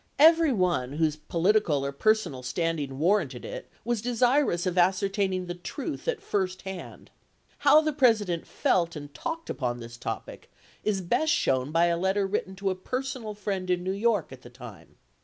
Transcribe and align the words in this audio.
Every 0.17 0.51
one 0.51 0.93
whose 0.93 1.15
political 1.15 1.85
or 1.85 1.91
personal 1.91 2.41
standing 2.41 2.97
warranted 2.97 3.45
it 3.45 3.69
was 3.85 4.01
desirous 4.01 4.65
of 4.65 4.75
ascertaining 4.75 5.45
the 5.45 5.53
truth 5.53 6.07
at 6.07 6.23
first 6.23 6.63
hand. 6.63 7.11
How 7.59 7.81
the 7.81 7.93
President 7.93 8.47
felt 8.47 8.95
and 8.95 9.13
talked 9.13 9.47
upon 9.47 9.77
this 9.79 9.97
topic 9.97 10.51
is 10.83 11.01
best 11.01 11.31
shown 11.31 11.71
by 11.71 11.85
a 11.85 11.99
letter 11.99 12.25
written 12.25 12.55
to 12.55 12.71
a 12.71 12.75
personal 12.75 13.35
friend 13.35 13.69
in 13.69 13.83
New 13.83 13.91
York 13.91 14.31
at 14.31 14.41
the 14.41 14.49
time. 14.49 14.95